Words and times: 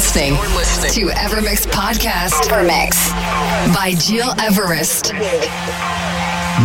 Listening 0.00 0.32
to 0.32 1.12
Evermix 1.12 1.66
Podcast. 1.66 2.48
Evermix 2.48 3.10
by 3.74 3.92
Gil 4.08 4.32
Everest. 4.40 5.12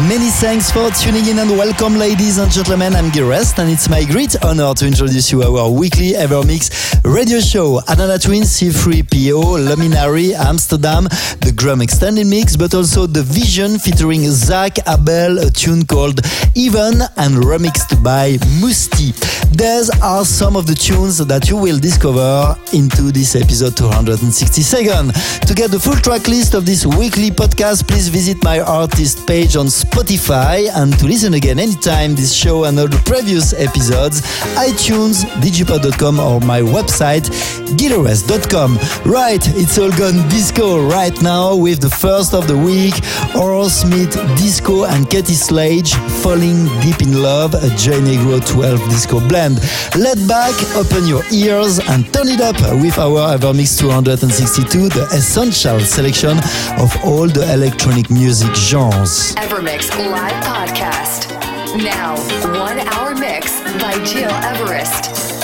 Many 0.08 0.30
thanks 0.30 0.72
for 0.72 0.90
tuning 0.92 1.28
in 1.28 1.40
and 1.40 1.52
welcome, 1.52 1.98
ladies 1.98 2.38
and 2.38 2.50
gentlemen. 2.50 2.96
I'm 2.96 3.10
Gil 3.12 3.26
Everest, 3.26 3.60
and 3.60 3.70
it's 3.70 3.90
my 3.90 4.06
great 4.06 4.42
honor 4.42 4.74
to 4.76 4.88
introduce 4.88 5.34
you 5.34 5.44
our 5.44 5.70
weekly 5.70 6.12
Evermix 6.14 6.72
radio 7.04 7.42
show. 7.42 7.80
Adana 7.90 8.20
Twins, 8.20 8.58
C3PO, 8.58 9.68
Luminary, 9.68 10.34
Amsterdam, 10.34 11.08
Grum 11.56 11.82
Extended 11.82 12.28
Mix, 12.28 12.56
but 12.56 12.74
also 12.74 13.06
The 13.06 13.24
Vision 13.24 13.78
featuring 13.80 14.22
Zach 14.30 14.78
Abel, 14.88 15.40
a 15.40 15.50
tune 15.50 15.86
called 15.86 16.20
Even 16.56 17.02
and 17.18 17.36
remixed 17.44 18.04
by 18.04 18.38
Musti. 18.60 19.14
These 19.56 19.90
are 20.02 20.26
some 20.26 20.56
of 20.56 20.68
the 20.68 20.76
tunes 20.76 21.18
that 21.20 21.50
you 21.50 21.56
will 21.56 21.80
discover 21.80 22.58
into 22.74 23.12
this 23.12 23.36
episode 23.36 23.78
262. 23.78 25.12
To 25.48 25.54
get 25.54 25.72
the 25.72 25.80
full 25.80 25.96
track 25.96 26.28
list 26.28 26.54
of 26.56 26.66
this 26.66 26.86
weekly 26.86 27.32
podcast, 27.32 27.88
please 27.88 28.10
visit 28.10 28.44
my 28.44 28.60
artist 28.60 29.26
page 29.28 29.56
on 29.56 29.68
Spotify 29.68 30.70
and 30.76 30.98
to 31.00 31.06
listen 31.06 31.36
again 31.36 31.60
anytime 31.60 32.16
this 32.16 32.34
show 32.34 32.66
and 32.66 32.78
all 32.80 32.88
the 32.88 33.02
previous 33.06 33.54
episodes, 33.54 34.22
iTunes, 34.56 35.24
digipod.com 35.40 36.20
or 36.20 36.40
my 36.42 36.62
website, 36.62 37.30
gileverest.com. 37.78 38.78
Right, 39.06 39.42
it's 39.56 39.78
all 39.78 39.92
gone 39.92 40.28
disco 40.30 40.86
right 40.88 41.16
now 41.22 41.45
with 41.54 41.82
the 41.82 41.90
first 41.90 42.34
of 42.34 42.48
the 42.48 42.58
week, 42.58 42.96
Oral 43.36 43.70
Smith 43.70 44.14
Disco 44.38 44.86
and 44.86 45.08
Katie 45.10 45.34
Slade 45.34 45.88
Falling 46.24 46.66
Deep 46.82 47.02
in 47.02 47.22
Love, 47.22 47.54
a 47.54 47.70
J 47.76 48.00
Negro 48.00 48.40
12 48.46 48.80
disco 48.90 49.20
blend. 49.28 49.60
Let 49.96 50.18
back, 50.28 50.56
open 50.76 51.06
your 51.06 51.24
ears 51.32 51.80
and 51.80 52.12
turn 52.14 52.30
it 52.30 52.42
up 52.42 52.56
with 52.82 52.98
our 52.98 53.38
Evermix 53.38 53.78
262, 53.78 54.90
the 54.90 55.06
essential 55.12 55.80
selection 55.82 56.38
of 56.80 56.96
all 57.04 57.28
the 57.28 57.46
electronic 57.54 58.10
music 58.10 58.56
genres. 58.56 59.36
Evermix 59.36 59.90
Live 60.10 60.44
Podcast. 60.44 61.30
Now, 61.78 62.16
one 62.58 62.80
hour 62.80 63.14
mix 63.14 63.60
by 63.82 63.94
Gil 64.06 64.32
Everest. 64.32 65.35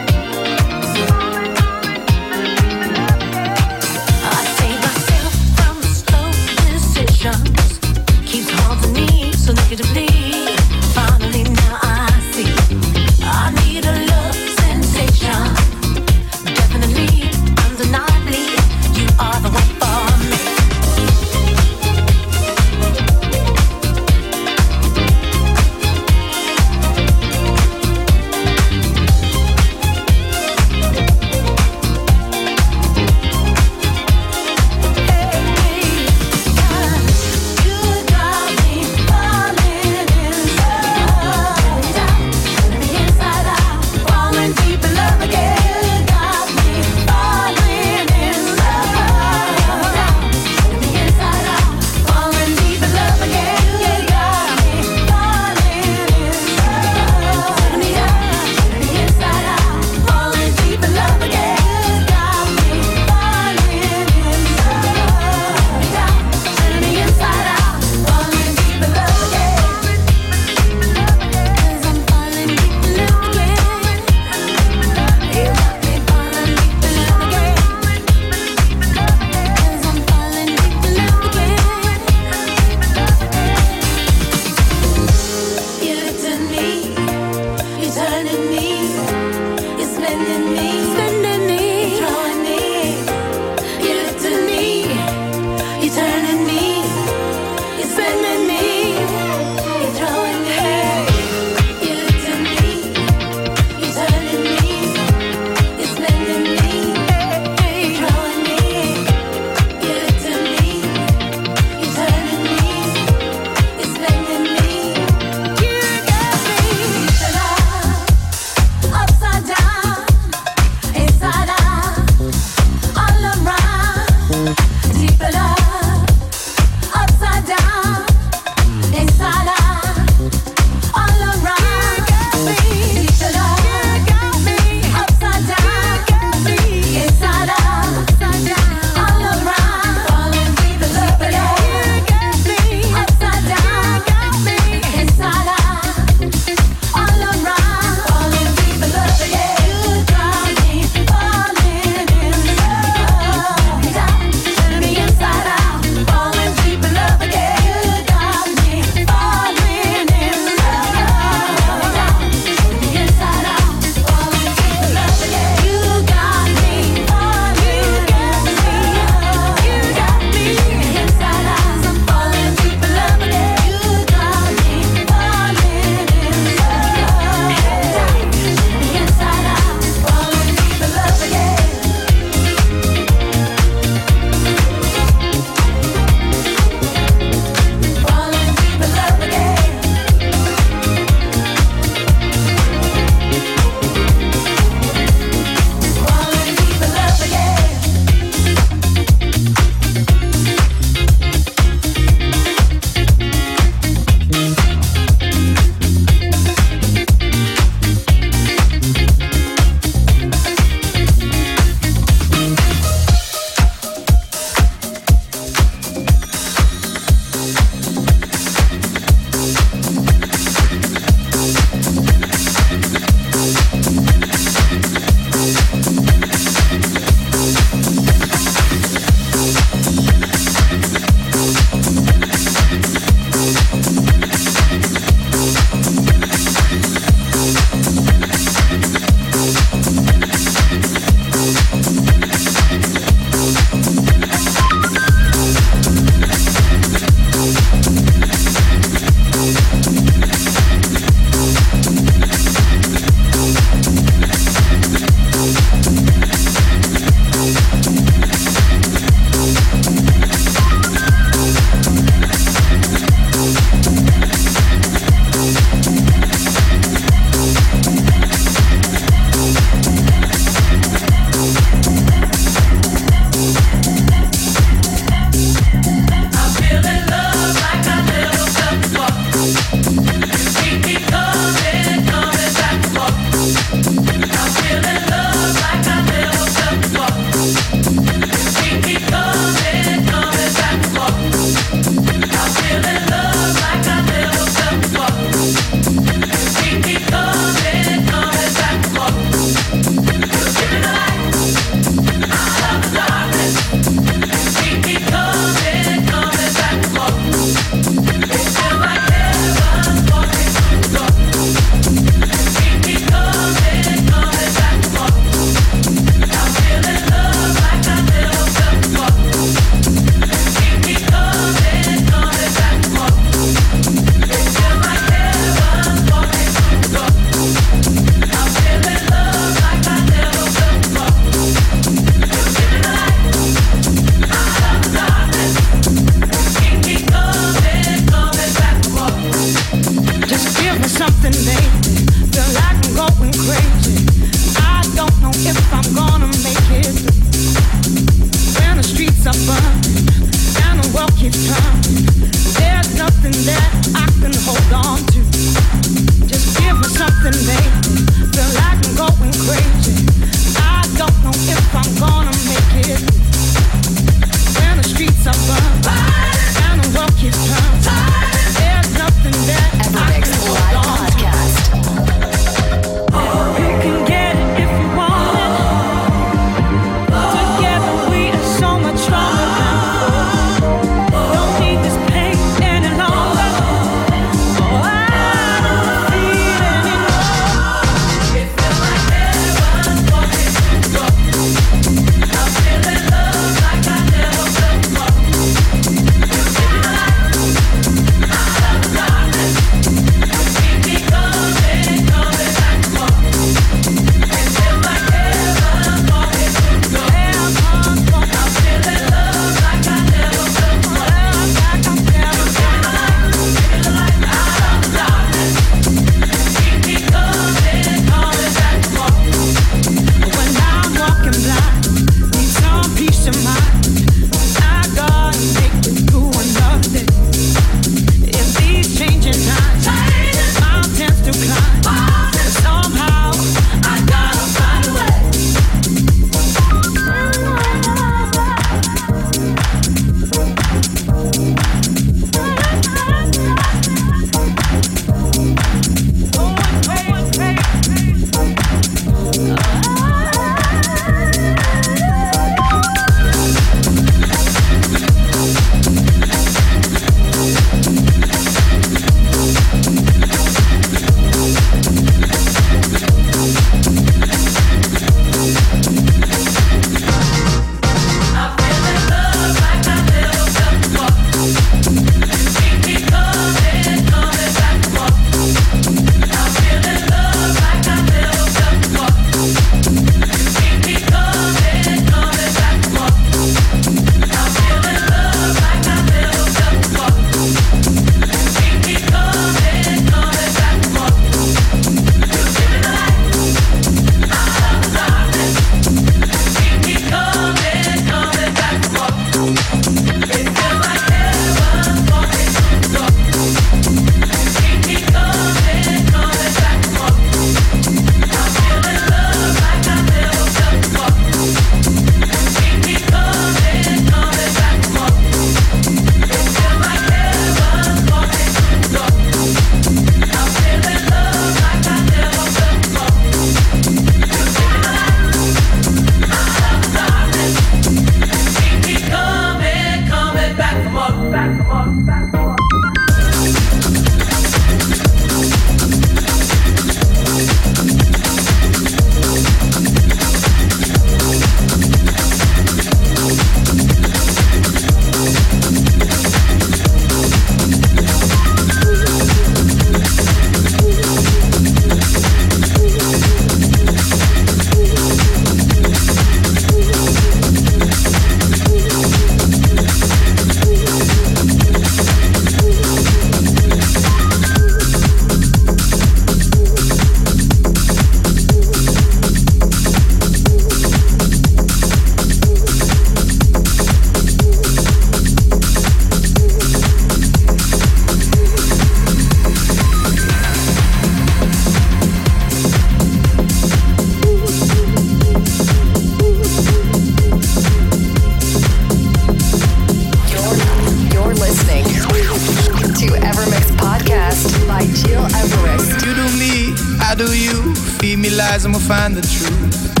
How 597.11 597.17
do 597.17 597.37
you 597.37 597.75
feed 597.99 598.19
me 598.19 598.29
lies 598.29 598.63
and 598.63 598.73
we'll 598.73 598.81
find 598.81 599.17
the 599.17 599.21
truth? 599.21 600.00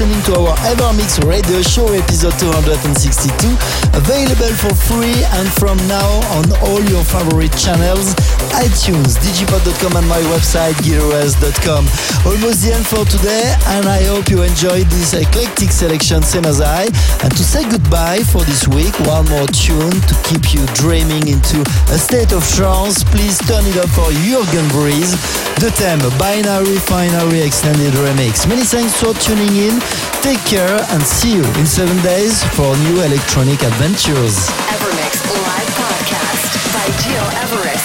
Listening 0.00 0.22
to 0.22 0.40
our 0.40 0.59
Evermix 0.70 1.18
radio 1.26 1.62
show 1.62 1.90
episode 1.90 2.38
262, 2.38 3.42
available 3.90 4.54
for 4.54 4.70
free 4.86 5.18
and 5.42 5.50
from 5.58 5.74
now 5.90 6.06
on 6.38 6.46
all 6.62 6.78
your 6.86 7.02
favorite 7.02 7.50
channels, 7.58 8.14
iTunes, 8.54 9.18
digipod.com 9.18 9.98
and 9.98 10.06
my 10.06 10.22
website, 10.30 10.78
giras.com. 10.86 11.82
Almost 12.22 12.62
the 12.62 12.70
end 12.70 12.86
for 12.86 13.02
today 13.10 13.50
and 13.74 13.90
I 13.90 14.06
hope 14.06 14.30
you 14.30 14.46
enjoyed 14.46 14.86
this 14.94 15.10
eclectic 15.10 15.74
selection 15.74 16.22
same 16.22 16.46
as 16.46 16.60
I. 16.60 16.86
And 17.26 17.34
to 17.34 17.42
say 17.42 17.66
goodbye 17.66 18.22
for 18.30 18.46
this 18.46 18.68
week, 18.70 18.94
one 19.10 19.26
more 19.26 19.50
tune 19.50 19.98
to 20.06 20.14
keep 20.22 20.54
you 20.54 20.62
dreaming 20.78 21.26
into 21.26 21.66
a 21.90 21.98
state 21.98 22.30
of 22.30 22.46
trance. 22.54 23.02
Please 23.02 23.42
turn 23.42 23.66
it 23.66 23.74
up 23.74 23.90
for 23.90 24.06
Jurgen 24.22 24.70
Vries. 24.70 25.18
The 25.58 25.74
theme, 25.74 25.98
Binary 26.14 26.78
Finary 26.78 27.42
Extended 27.42 27.92
Remix. 27.98 28.46
Many 28.46 28.62
thanks 28.62 28.94
for 28.94 29.12
tuning 29.18 29.50
in. 29.58 29.74
Take 30.22 30.40
care 30.46 30.59
and 30.68 31.02
see 31.02 31.32
you 31.32 31.44
in 31.58 31.66
seven 31.66 31.96
days 32.02 32.44
for 32.54 32.76
new 32.78 33.02
electronic 33.02 33.62
adventures. 33.62 34.48
Evermix 34.68 35.24
Live 35.32 35.70
Podcast 35.80 36.52
by 36.74 36.86
Gil 37.02 37.24
Everest. 37.40 37.79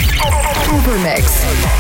Evermix. 0.75 1.74